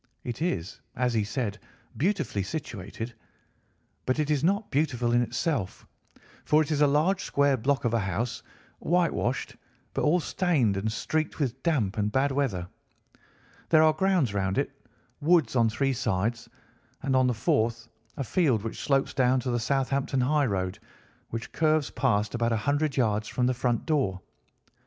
It 0.23 0.41
is, 0.41 0.81
as 0.95 1.13
he 1.13 1.23
said, 1.23 1.59
beautifully 1.95 2.41
situated, 2.41 3.13
but 4.07 4.17
it 4.17 4.31
is 4.31 4.43
not 4.43 4.71
beautiful 4.71 5.11
in 5.11 5.21
itself, 5.21 5.85
for 6.43 6.63
it 6.63 6.71
is 6.71 6.81
a 6.81 6.87
large 6.87 7.23
square 7.23 7.55
block 7.55 7.85
of 7.85 7.93
a 7.93 7.99
house, 7.99 8.41
whitewashed, 8.79 9.57
but 9.93 10.01
all 10.01 10.19
stained 10.19 10.75
and 10.75 10.91
streaked 10.91 11.37
with 11.39 11.61
damp 11.61 11.99
and 11.99 12.11
bad 12.11 12.31
weather. 12.31 12.67
There 13.69 13.83
are 13.83 13.93
grounds 13.93 14.33
round 14.33 14.57
it, 14.57 14.71
woods 15.21 15.55
on 15.55 15.69
three 15.69 15.93
sides, 15.93 16.49
and 17.03 17.15
on 17.15 17.27
the 17.27 17.35
fourth 17.35 17.87
a 18.17 18.23
field 18.23 18.63
which 18.63 18.79
slopes 18.81 19.13
down 19.13 19.39
to 19.41 19.51
the 19.51 19.59
Southampton 19.59 20.21
highroad, 20.21 20.79
which 21.29 21.51
curves 21.51 21.91
past 21.91 22.33
about 22.33 22.51
a 22.53 22.57
hundred 22.57 22.97
yards 22.97 23.27
from 23.27 23.45
the 23.45 23.53
front 23.53 23.85
door. 23.85 24.19